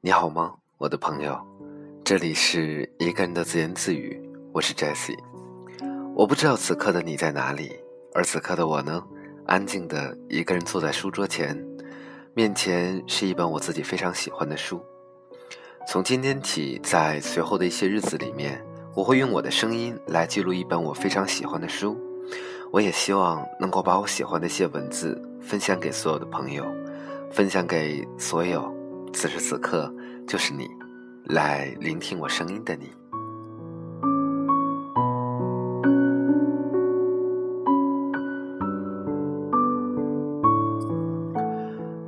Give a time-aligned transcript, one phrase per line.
[0.00, 1.36] 你好吗，我的朋友？
[2.04, 4.16] 这里是一个人的自言自语，
[4.52, 5.18] 我是 Jessie。
[6.14, 7.72] 我不知道此刻的你在哪里，
[8.14, 9.02] 而此刻的我呢，
[9.44, 11.60] 安静的一个人坐在书桌前，
[12.32, 14.80] 面前是一本我自己非常喜欢的书。
[15.88, 21.98] 从今天起，在随后的一些日子里面，我会用我的声音来记录一本我非常喜欢的书。
[22.70, 26.64] 我也希望能够把我喜欢的一些文字分享给所有的朋友，
[27.32, 28.72] 分享给所有
[29.12, 29.92] 此时此刻
[30.26, 30.68] 就是你
[31.24, 32.90] 来聆听我声音的你。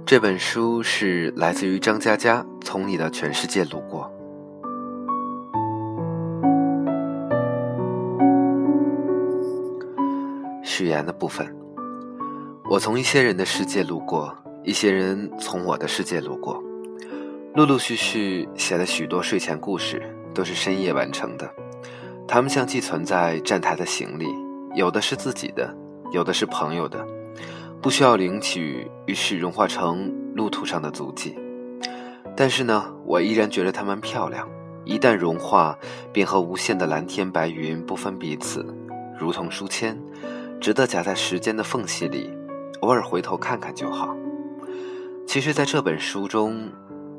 [0.06, 4.04] 这本书是来自于张嘉佳，《从你的全世界路过》。
[10.64, 11.46] 序言的部分，
[12.68, 16.60] 我从一些人的世界路过，一些人从我的世界路过，
[17.52, 20.00] 陆陆续续写了许多睡前故事，
[20.32, 21.52] 都是深夜完成的。
[22.28, 24.26] 他们像寄存在站台的行李，
[24.76, 25.74] 有的是自己的，
[26.12, 27.04] 有的是朋友的，
[27.82, 31.36] 不需要领取，于是融化成路途上的足迹。
[32.36, 34.48] 但是呢，我依然觉得它们漂亮，
[34.84, 35.76] 一旦融化，
[36.12, 38.64] 便和无限的蓝天白云不分彼此，
[39.18, 40.00] 如同书签。
[40.60, 42.30] 值得夹在时间的缝隙里，
[42.82, 44.14] 偶尔回头看看就好。
[45.26, 46.70] 其实，在这本书中，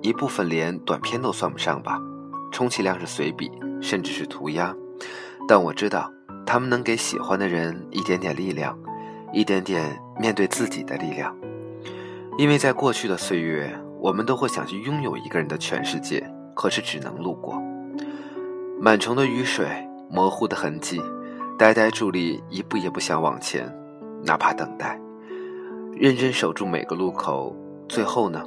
[0.02, 2.00] 一部分连短篇都算不上吧，
[2.52, 4.76] 充其量是随笔，甚至是涂鸦。
[5.48, 6.12] 但我知道，
[6.46, 8.78] 他们能给喜欢的人一点点力量，
[9.32, 11.36] 一点点面对自己的力量。
[12.38, 17.62] 因为在过去的岁月，我们都会想去拥有一个人的全世界，可是只能路过。
[18.80, 19.68] 满城的雨水，
[20.10, 21.00] 模糊的痕迹。
[21.60, 23.72] 呆呆伫立，一步也不想往前，
[24.24, 25.00] 哪怕等待，
[25.94, 27.56] 认真守住每个路口。
[27.88, 28.44] 最后呢，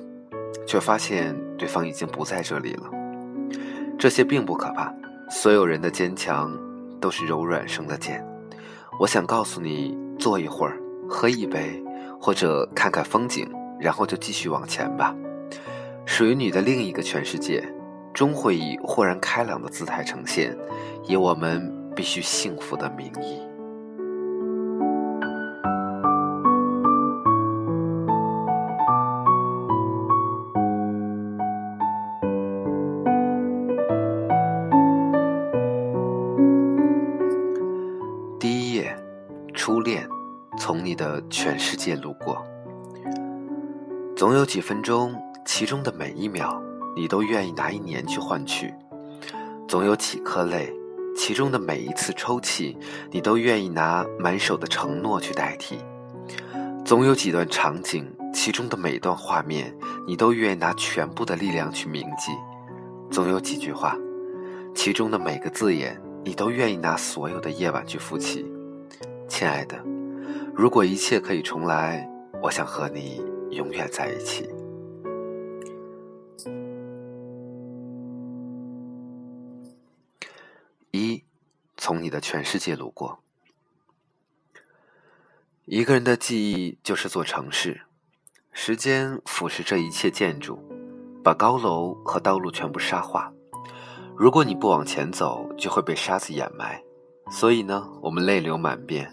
[0.67, 2.91] 却发现对方已经不在这里了。
[3.99, 4.93] 这些并不可怕，
[5.31, 6.51] 所有人的坚强
[7.01, 8.25] 都是柔软生的茧。
[8.99, 11.83] 我想告诉你，坐一会儿，喝一杯，
[12.21, 13.49] 或者看看风景，
[13.81, 15.15] 然后就继续往前吧。
[16.05, 17.65] 属于你的另一个全世界，
[18.13, 20.57] 终会以豁然开朗的姿态呈现，
[21.07, 21.73] 以我们。
[21.97, 23.54] 必须幸福的名义。
[41.35, 42.41] 全世界路过。
[44.15, 45.13] 总有几分钟，
[45.45, 46.63] 其中的每一秒，
[46.95, 48.69] 你都愿意拿一年去换取；
[49.67, 50.73] 总有几颗泪。
[51.17, 52.77] 其中的每一次抽泣，
[53.11, 55.77] 你都愿意拿满手的承诺去代替；
[56.85, 62.33] 总有几段场景，其中的每段画面，你都愿意拿全部的力量去铭记；
[63.11, 63.97] 总有几句话，
[64.73, 68.47] 其中的每个字眼，你都愿意拿所有的夜晚去复习。
[69.29, 69.77] 亲爱的，
[70.57, 72.09] 如果一切可以重来，
[72.41, 73.21] 我想和你
[73.51, 74.49] 永远在一起。
[80.93, 81.25] 一
[81.77, 83.19] 从你的全世界路过，
[85.65, 87.83] 一个人的记忆就是座城市，
[88.53, 90.63] 时间腐蚀这一切建筑，
[91.25, 93.33] 把高楼和道路全部沙化。
[94.17, 96.81] 如果你不往前走，就会被沙子掩埋。
[97.31, 99.11] 所以呢，我们泪流满面，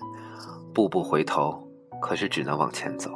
[0.74, 1.68] 步步回头，
[2.02, 3.12] 可是只能往前走。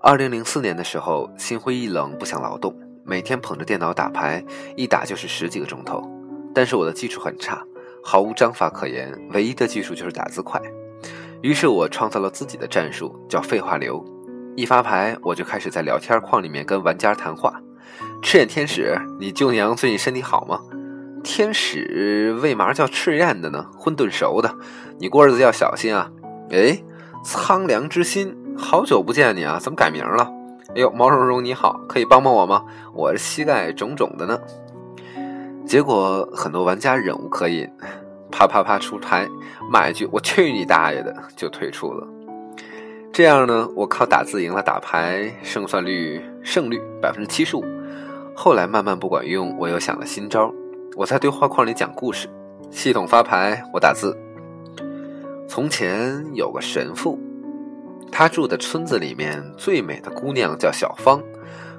[0.00, 2.74] 二零零四年的时候，心灰意冷，不想劳动，
[3.04, 4.44] 每天捧着电脑打牌，
[4.76, 6.02] 一打就是十几个钟头。
[6.54, 7.62] 但是我的技术很差。
[8.02, 10.60] 毫无章法可言，唯一的技术就是打字快。
[11.42, 14.02] 于是我创造了自己的战术，叫废话流。
[14.56, 17.60] 一发牌，我就开始在聊天框里面跟玩家谈话。
[18.22, 20.60] 赤焰天使，你舅娘最近身体好吗？
[21.28, 23.66] 天使为嘛叫赤焰的呢？
[23.76, 24.50] 混沌熟的，
[24.98, 26.10] 你过日子要小心啊！
[26.50, 26.82] 哎，
[27.22, 30.32] 苍凉之心，好久不见你啊，怎么改名了？
[30.70, 32.64] 哎呦，毛茸茸你好，可以帮帮我吗？
[32.94, 34.38] 我这膝盖肿肿的呢。
[35.66, 37.70] 结果很多玩家忍无可忍，
[38.30, 39.28] 啪啪啪出牌，
[39.70, 42.08] 骂一句“我去你大爷的”就退出了。
[43.12, 47.62] 这样呢，我靠打字赢了打牌，胜算率胜率百分之七十五。
[48.34, 50.50] 后来慢慢不管用，我又想了新招，
[50.98, 52.28] 我在对话框里讲故事，
[52.72, 54.18] 系统发牌，我打字。
[55.48, 57.16] 从前有个神父，
[58.10, 61.22] 他住的村子里面最美的姑娘叫小芳。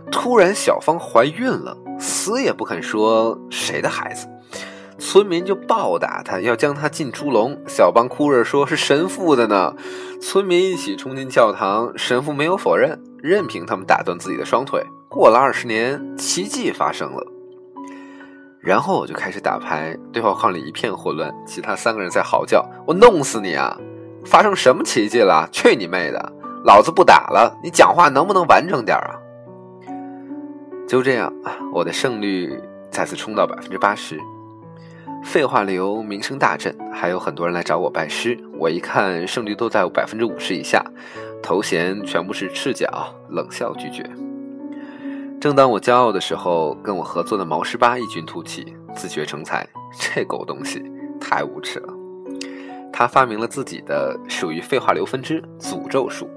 [0.10, 4.26] 突然，小芳怀孕了，死也不肯说谁的孩子，
[4.98, 7.62] 村民就暴打她，要将她进猪笼。
[7.68, 9.76] 小芳哭着说：“是神父的呢。”
[10.24, 17.28] 村民一起冲进教堂，神父没有否认，任凭他们打断自己的双腿，过了二十年，奇迹发生了。
[18.62, 23.78] 然后我就开始打牌，对话框里一片混乱，其他三个人在嚎叫：“我弄死你啊！
[24.26, 25.48] 发生什么奇迹了？
[25.52, 26.34] 去你妹的！
[26.66, 27.58] 老子不打了！
[27.64, 29.16] 你讲话能不能完整点啊？”
[30.86, 31.34] 就这样，
[31.74, 32.62] 我的胜率
[32.92, 34.20] 再次冲到百分之八十。
[35.24, 38.38] 废话流名声大振，还有很多人来找我拜师。
[38.58, 40.84] 我一看胜率都在百分之五十以下，
[41.42, 44.04] 头衔全部是赤脚，冷笑拒绝。
[45.40, 49.66] 正当我骄傲的时候，跟我合作的毛十八异军突起，自学成才。
[49.98, 50.84] 这狗东西
[51.20, 51.94] 太无耻了！
[52.92, 56.30] 他发明了自己的属于废话流分支诅咒术，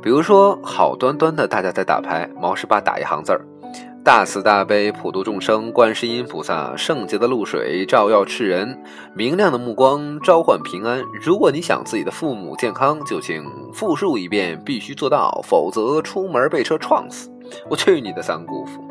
[0.00, 3.44] 比如说好端端的大家在打牌，毛十八打一行字儿。
[4.02, 8.82] 大慈大悲普度众生，观世音菩萨，圣洁的露水照耀世人，
[9.14, 11.04] 明亮的目光召唤平安。
[11.22, 13.44] 如果你想自己的父母健康，就请
[13.74, 17.30] 复述一遍，必须做到，否则出门被车撞死。
[17.68, 18.82] 我去你的三姑父！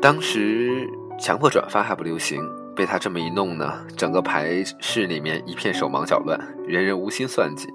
[0.00, 0.88] 当时
[1.18, 2.40] 强迫转发还不流行，
[2.76, 7.68] 被他这么一弄呢，整个牌室里面一片手忙脚乱，人人无心算计。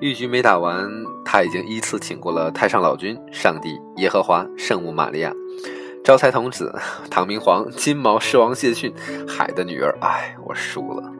[0.00, 0.88] 一局没打完，
[1.24, 5.30] 他已经依次请过了太上老君、上帝、耶和华、圣母玛利亚、
[6.02, 6.74] 招财童子、
[7.10, 8.94] 唐明皇、金毛狮王谢逊、
[9.28, 9.94] 海的女儿。
[10.00, 11.12] 哎，我输了。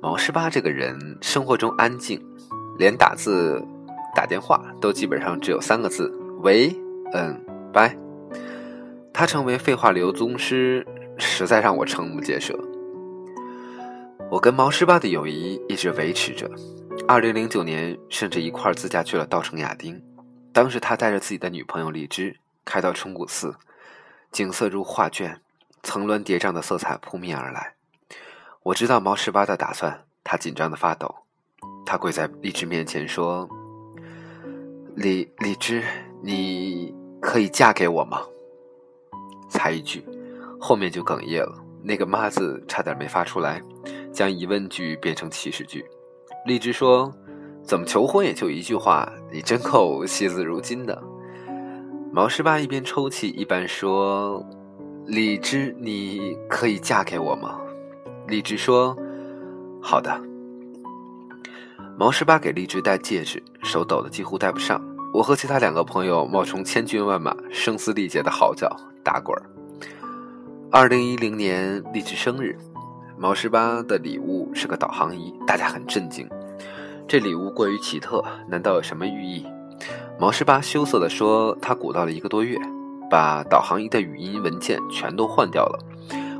[0.00, 2.20] 毛十八这个人生活中安静，
[2.76, 3.64] 连打字、
[4.14, 6.74] 打电话都基本上只有三个字：喂，
[7.12, 7.40] 嗯，
[7.72, 7.96] 拜。
[9.12, 10.86] 他成为废话流宗师，
[11.18, 12.58] 实在让我瞠目结舌。
[14.30, 16.50] 我跟毛十八的友谊一直维持着。
[17.06, 20.02] 二零零九年，甚至一块儿自驾去了稻城亚丁。
[20.52, 23.54] 当时他带着自己的女朋友荔枝，开到冲古寺，
[24.30, 25.40] 景色如画卷，
[25.82, 27.74] 层峦叠嶂的色彩扑面而来。
[28.62, 31.14] 我知道毛十八的打算，他紧张的发抖。
[31.84, 33.48] 他跪在荔枝面前说
[34.94, 35.82] ：“李李枝，
[36.22, 38.22] 你可以嫁给我吗？”
[39.48, 40.04] 才一句，
[40.60, 43.60] 后面就哽咽了，那个“妈”字差点没发出来，
[44.12, 45.84] 将疑问句变成祈使句。
[46.46, 47.12] 荔枝说
[47.62, 51.02] ：“怎么求婚也就一句话，你真够惜字如金的。”
[52.12, 54.44] 毛十八一边抽泣一边说
[55.06, 57.60] ：“荔枝，你可以嫁给我吗？”
[58.28, 58.96] 荔枝说
[59.80, 60.20] ：“好的。”
[61.98, 64.80] 毛十八给荔枝戴戒指，手抖得几乎戴不上。
[65.12, 68.68] 我和其他两个朋友冒充千军万马，声嘶力竭的嚎叫、
[69.04, 69.42] 打滚儿。
[70.70, 72.56] 二零一零年荔枝生日。
[73.18, 76.28] 毛十八的礼物是个导航仪，大家很震惊。
[77.06, 79.46] 这礼物过于奇特，难道有什么寓意？
[80.18, 82.58] 毛十八羞涩地说：“他鼓捣了一个多月，
[83.08, 85.78] 把导航仪的语音文件全都换掉了。”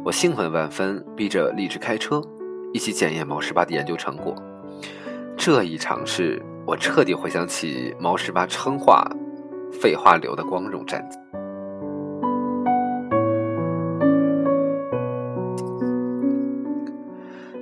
[0.04, 2.20] 我兴奋万分，逼着荔枝开车，
[2.72, 4.34] 一起检验毛十八的研究成果。
[5.36, 9.04] 这一尝试，我彻底回想起毛十八称话、
[9.72, 11.18] 废话流的光荣战绩。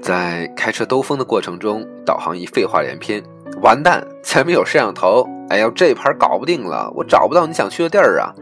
[0.03, 3.23] 在开车兜风的过程中，导航仪废话连篇。
[3.63, 5.27] 完蛋，前面有摄像头！
[5.49, 8.35] 哎呀，这盘搞不定了，我找不到你想去的地儿啊！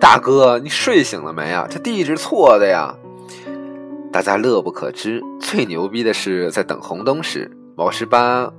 [0.00, 1.66] 大哥，你睡醒了没啊？
[1.68, 2.94] 这地址错的呀！
[4.12, 5.22] 大家乐不可支。
[5.40, 8.50] 最牛逼的是，在等红灯时，毛十八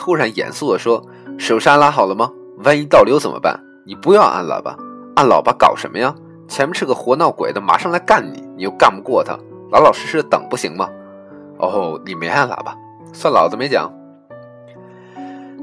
[0.00, 1.04] 突然严肃地说
[1.36, 2.32] ：“手刹拉好了吗？
[2.64, 3.60] 万一倒流怎么办？
[3.84, 4.74] 你不要按喇叭，
[5.14, 6.14] 按喇叭搞什么呀？
[6.48, 9.38] 前面是个活闹鬼的，马上来干你，你又干不过他，
[9.70, 10.88] 老老实实的等不行吗？”
[11.60, 12.74] 哦，你没按喇叭，
[13.12, 13.92] 算老子没讲。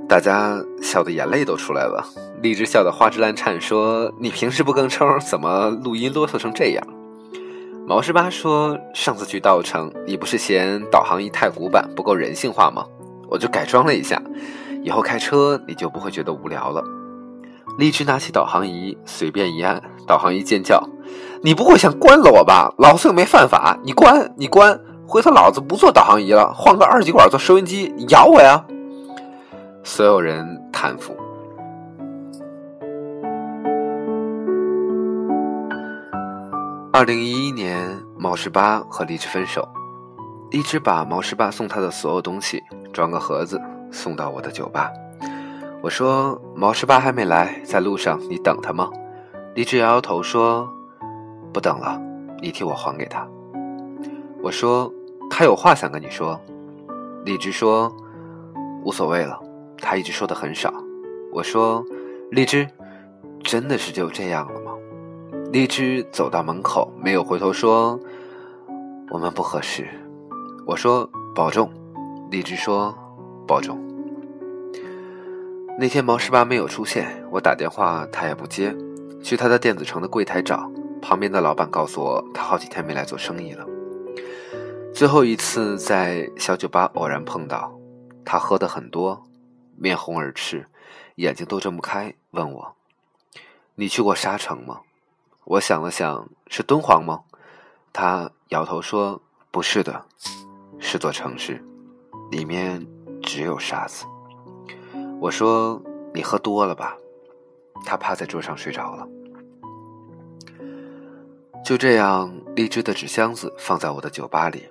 [0.07, 2.05] 大家笑得眼泪都出来了。
[2.43, 6.87] 荔枝笑得花枝乱颤，说：“你平时不吭声，怎么录音啰嗦成这样？”
[7.89, 12.85] 毛十八说：“上次去稻城，你不是嫌导航仪太古板，不够人性化吗？
[13.29, 14.21] 我就改装了一下，
[14.83, 16.83] 以后开车你就不会觉得无聊了。”
[17.77, 20.81] 荔枝拿起导航仪，随便一按，导航仪尖叫
[21.43, 22.73] ：“你不会想关了我吧？
[22.77, 28.65] 老子又没犯法，你关，你关！”回头老子不做导航仪了，换个二极管做收音机，你咬我呀！
[29.83, 31.15] 所有人叹服。
[36.91, 39.65] 二零一一年，毛十八和荔枝分手，
[40.51, 42.63] 荔枝把毛十八送他的所有东西
[42.97, 43.61] 装个盒子
[43.91, 44.91] 送到我的酒吧。
[45.83, 48.89] 我说：“毛十八还没来，在路上，你等他吗？”
[49.53, 50.67] 荔枝摇摇头说
[51.53, 52.01] ：“不等了，
[52.41, 53.27] 你替我还给他。”
[54.41, 54.91] 我说。
[55.29, 56.39] 他有话想跟你说，
[57.25, 57.93] 荔枝说
[58.85, 59.37] ：“无所谓了。”
[59.77, 60.73] 他一直说的很少。
[61.33, 61.83] 我说
[62.31, 62.65] ：“荔枝，
[63.43, 64.71] 真的是就这样了吗？”
[65.51, 67.99] 荔枝走到门口，没有回头说
[69.11, 69.85] ：“我们不合适。”
[70.65, 71.69] 我说：“保重。”
[72.29, 72.93] 荔枝说
[73.47, 73.81] ：“保重。”
[75.79, 78.75] 那天毛十八没有出现，我打电话他也不接，
[79.23, 80.69] 去他的电子城的柜台找，
[81.01, 83.65] 旁边的老板告诉我他好几天没来做生意了。
[84.93, 87.71] 最后一次在小酒吧偶然碰到，
[88.25, 89.23] 他喝的很多，
[89.77, 90.65] 面红耳赤，
[91.15, 92.75] 眼睛都睁不开，问我
[93.75, 94.81] ：“你去过沙城吗？”
[95.45, 97.21] 我想了想，是敦煌吗？
[97.93, 100.03] 他摇头说：“不是的，
[100.79, 101.63] 是座城市，
[102.31, 102.85] 里面
[103.21, 104.05] 只有沙子。”
[105.19, 105.81] 我说
[106.13, 106.95] ：“你喝多了吧？”
[107.85, 109.07] 他趴在桌上睡着了。
[111.65, 114.63] 就这样，荔枝的纸箱子放在我的酒吧里。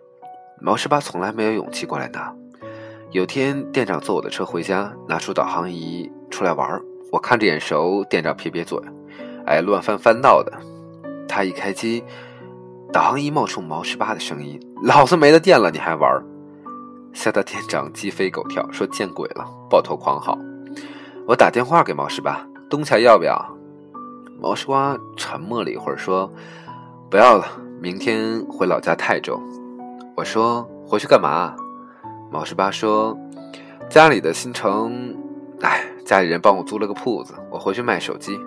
[0.61, 2.35] 毛十八从来没有勇气过来拿。
[3.11, 6.81] 有天，店长坐我的车回家，拿出导航仪出来玩
[7.13, 8.79] 我看着眼熟，店长撇撇嘴
[9.47, 10.53] ：“哎，乱翻翻到的。”
[11.29, 12.03] 他一开机，
[12.93, 16.23] 导航仪冒出毛十八的声音：“老子没了电了，你还玩？”
[17.17, 20.39] 吓得店长鸡飞狗跳，说：“见鬼了！”抱头狂嚎。
[21.27, 23.35] 我打电话给毛十八：“东桥要不要？”
[24.39, 26.31] 毛十八沉默了一会儿，说
[27.11, 27.47] ：“不要了，
[27.81, 29.41] 明天回老家泰州。”
[30.15, 31.57] 我说：“回去干嘛？”
[32.31, 33.17] 毛十八说
[33.89, 35.17] ：“家里的新城，
[35.63, 38.39] 哎，家里人帮我租了个铺子，我回去卖手机。”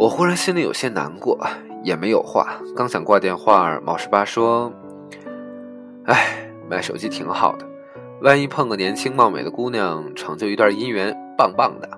[0.00, 1.38] 我忽然心里有些难过，
[1.82, 4.72] 也没有话，刚想挂电话，毛十八说
[6.08, 7.66] ：“哎。”卖手机挺好的，
[8.20, 11.88] 万一碰个年轻貌美的姑娘，成就一段姻缘，棒棒的。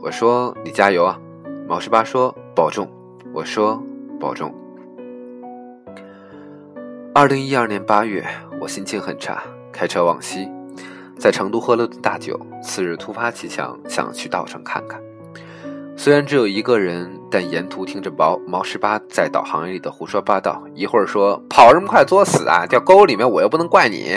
[0.00, 1.18] 我说你加油啊！
[1.66, 2.88] 毛十八说保重。
[3.32, 3.82] 我说
[4.20, 4.54] 保重。
[7.14, 8.24] 二零一二年八月，
[8.60, 9.42] 我心情很差，
[9.72, 10.48] 开车往西，
[11.18, 12.38] 在成都喝了顿大酒。
[12.62, 15.02] 次日突发奇想，想去稻城看看。
[16.00, 20.62] 虽然只有一个人，但沿途听着毛毛十八在导航里的胡说八道。
[20.72, 24.16] 一会儿说跑这么快作死啊，掉沟里面我又不能怪你；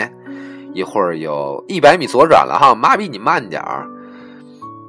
[0.72, 3.84] 一会儿有一百米左转了哈，妈逼你慢点儿，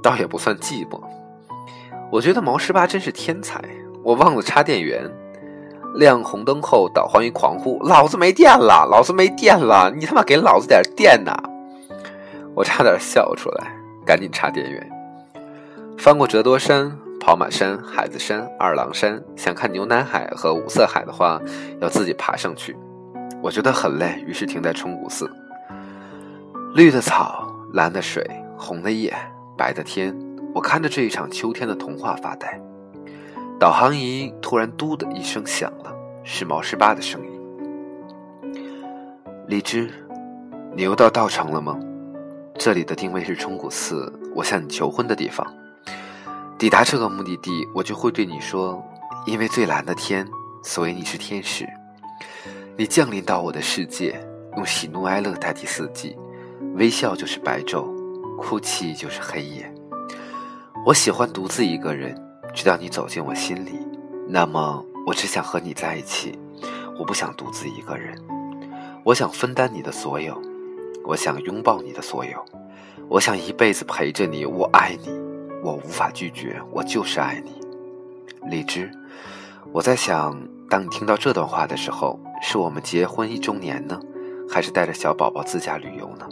[0.04, 1.02] 倒也不算寂寞。
[2.12, 3.60] 我觉得毛十八真是天才。
[4.04, 5.12] 我忘了插电源，
[5.96, 9.92] 亮红灯后导航仪狂呼：“老子没电了，老子没电了！
[9.98, 11.36] 你他妈给老子点电呐！”
[12.54, 14.93] 我差点笑出来，赶紧插电源。
[15.98, 21.40] 翻过折多山、跑马山、海子山、二郎山，想看牛南海和五色海的话，
[21.80, 22.76] 要自己爬上去。
[23.42, 25.30] 我觉得很累，于是停在崇古寺。
[26.76, 28.26] 绿的草，蓝的水，
[28.58, 29.14] 红的叶，
[29.58, 30.14] 白的天，
[30.54, 32.60] 我看着这一场秋天的童话发呆。
[33.60, 37.30] 导航仪突然“嘟”的一声响了，是毛十八的声音。
[39.48, 39.90] 荔枝，
[40.76, 41.80] 你又到稻城了吗？
[42.56, 45.46] 这里的定位是崇古寺，我向你求婚的地方。
[46.58, 48.82] 抵达这个目的地，我就会对你说
[49.28, 50.26] ：“因为最蓝的天，
[50.64, 51.68] 所以你是天使。
[52.78, 54.18] 你降临到我的世界，
[54.56, 56.16] 用喜怒哀乐代替四季，
[56.76, 57.86] 微笑就是白昼，
[58.38, 59.70] 哭泣就是黑夜。
[60.86, 62.16] 我喜欢独自一个人，
[62.54, 63.80] 直到你走进我心里。
[64.28, 66.40] 那么，我只想和你在一起，
[66.98, 68.18] 我不想独自一个人。
[69.04, 70.42] 我想分担你的所有，
[71.04, 72.46] 我想拥抱你的所有，
[73.10, 74.46] 我想一辈子陪着你。
[74.46, 75.10] 我爱你。”
[75.64, 77.54] 我无法拒绝，我就是爱你，
[78.50, 78.92] 荔枝。
[79.72, 80.38] 我在想，
[80.70, 83.98] 当你听到这段话的时候，是我们结婚一周年呢，
[84.50, 86.28] 还是带着小宝宝自驾旅游呢？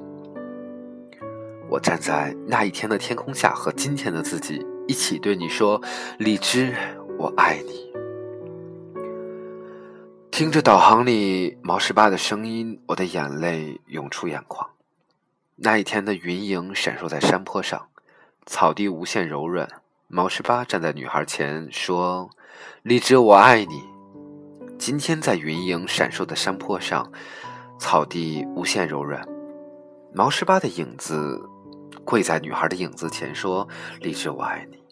[1.70, 5.82] 我站在那一天的天空下，和今天的自己一起对你说
[6.20, 6.76] ：“荔枝，
[7.18, 7.90] 我爱你。”
[10.30, 14.70] 听着导航里毛十八的声音，我的眼泪涌出眼眶。
[15.56, 17.88] 那一天的云影闪烁在山坡上。
[18.52, 19.66] 草地无限柔软，
[20.10, 22.30] 毛十八站在女孩前说
[22.84, 23.82] ：“荔枝，我爱你。”
[24.78, 27.10] 今天在云影闪烁的山坡上，
[27.80, 29.26] 草地无限柔软，
[30.14, 31.42] 毛十八的影子
[32.04, 33.66] 跪在女孩的影子前说
[34.02, 34.84] ：“荔枝，我爱你。”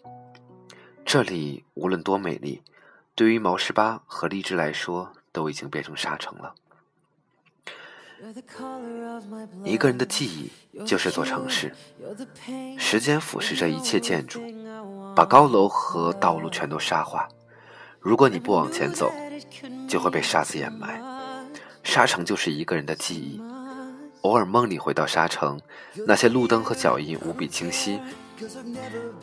[1.04, 2.62] 这里无论多美丽，
[3.14, 6.54] 对于毛十八和荔枝来说，都已经变成沙城了。
[9.64, 11.74] 一个人的记忆就是座城市，
[12.78, 14.40] 时间腐蚀着一切建筑，
[15.16, 17.28] 把高楼和道路全都沙化。
[17.98, 19.12] 如果你不往前走，
[19.88, 21.00] 就会被沙子掩埋。
[21.82, 23.40] 沙城就是一个人的记忆，
[24.22, 25.60] 偶尔梦里回到沙城，
[26.06, 28.00] 那些路灯和脚印无比清晰，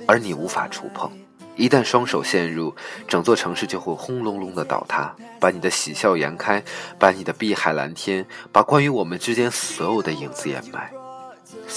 [0.07, 1.11] 而你无法触碰。
[1.57, 2.75] 一旦双手陷入，
[3.07, 6.63] 整座城市就会轰隆隆的倒塌，把你的喜笑颜开，
[6.99, 10.91] 把你的碧海蓝天，把关于我们之间所有的影子掩埋。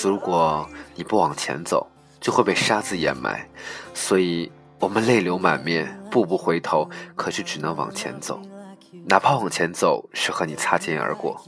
[0.03, 3.49] 如果你不往前走，就会被沙子掩埋。
[3.95, 8.41] 所以，我们泪流满面，步步回头，可是只能往前走，
[9.07, 11.41] 哪怕往前走是和你擦肩而过。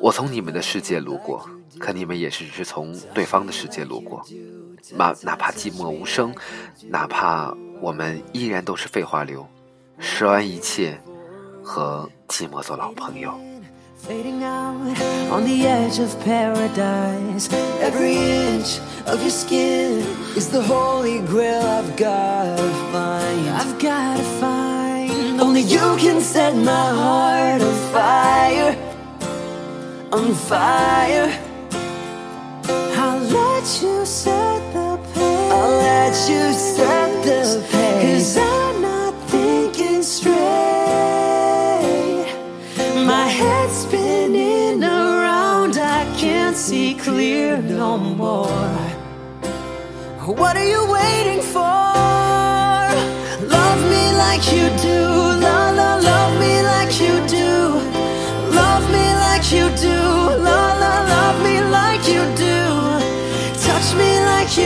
[0.00, 4.22] 我从你们的世界路过，可你们也是只是从对方的世界路过。
[4.94, 6.34] 哪哪怕寂寞无声，
[6.88, 9.46] 哪怕我们依然都是废话流，
[9.98, 10.98] 说完一切，
[11.62, 13.32] 和寂寞做老朋友。
[14.06, 14.76] Fading out
[15.32, 17.48] on the edge of paradise.
[17.80, 20.04] Every inch of your skin
[20.36, 23.48] is the holy grail I've gotta find.
[23.56, 25.40] I've gotta find.
[25.40, 28.76] Only you can set my heart on fire.
[30.12, 31.32] On fire.
[34.08, 35.52] I'll let you set the pace.
[35.52, 38.02] I'll let you set the pace.
[38.04, 40.36] Cause I'm not thinking straight.
[43.04, 45.76] My head's spinning around.
[45.78, 48.46] I can't see clear no more.
[50.24, 51.60] What are you waiting for?
[53.56, 55.00] Love me like you do.
[55.46, 57.80] La la, love me like you do.
[58.54, 60.25] Love me like you do.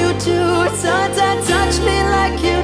[0.00, 0.40] You do.
[0.82, 2.59] Ta ta, touch me like you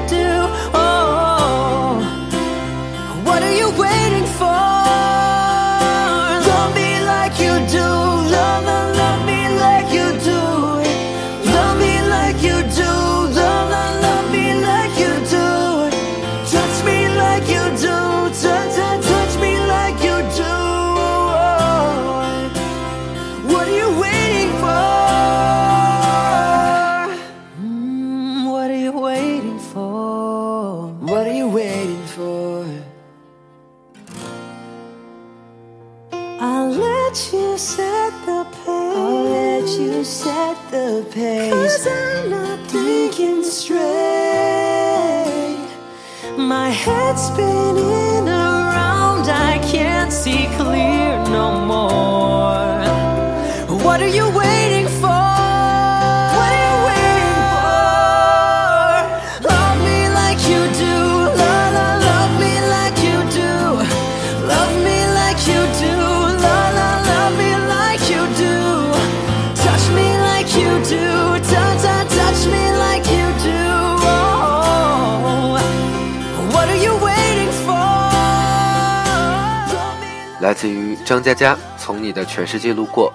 [80.47, 83.13] 来自于张嘉佳，从你的全世界路过。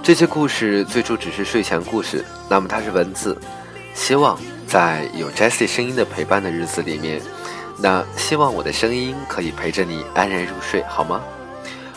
[0.00, 3.36] 这些故事最初只是睡前故事，那么它是文字。
[3.94, 7.20] 希望在有 Jessie 声音的陪伴的日子里面，
[7.80, 11.20] 那希望我的声音可以陪着你安然入睡，好吗？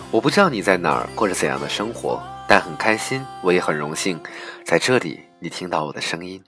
[0.09, 4.19] 我不知道你在哪儿过着怎样的生活，但很开心，我也很荣幸
[4.65, 6.43] 在这里你听到我的声音。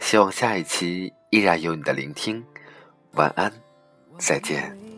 [0.00, 2.42] 希望下一期依然有你的聆听。
[3.16, 3.52] 晚安，
[4.18, 4.89] 再见。